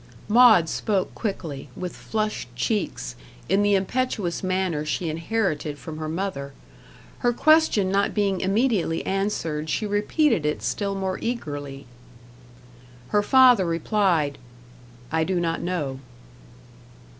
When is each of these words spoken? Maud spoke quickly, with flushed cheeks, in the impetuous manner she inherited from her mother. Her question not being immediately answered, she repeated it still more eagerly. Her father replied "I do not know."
Maud 0.27 0.67
spoke 0.67 1.13
quickly, 1.13 1.69
with 1.75 1.95
flushed 1.95 2.47
cheeks, 2.55 3.15
in 3.47 3.61
the 3.61 3.75
impetuous 3.75 4.41
manner 4.41 4.83
she 4.83 5.11
inherited 5.11 5.77
from 5.77 5.99
her 5.99 6.09
mother. 6.09 6.53
Her 7.19 7.31
question 7.31 7.91
not 7.91 8.15
being 8.15 8.41
immediately 8.41 9.05
answered, 9.05 9.69
she 9.69 9.85
repeated 9.85 10.43
it 10.43 10.63
still 10.63 10.95
more 10.95 11.19
eagerly. 11.19 11.85
Her 13.09 13.21
father 13.21 13.67
replied 13.67 14.39
"I 15.11 15.23
do 15.23 15.39
not 15.39 15.61
know." 15.61 15.99